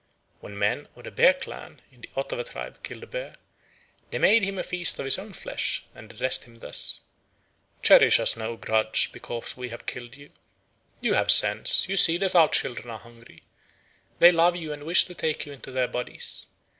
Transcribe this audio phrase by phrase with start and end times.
[0.39, 3.35] When men of the Bear clan in the Ottawa tribe killed a bear,
[4.09, 7.01] they made him a feast of his own flesh, and addressed him thus:
[7.83, 10.31] "Cherish us no grudge because we have killed you.
[11.01, 13.43] You have sense; you see that our children are hungry.
[14.17, 16.47] They love you and wish to take you into their bodies.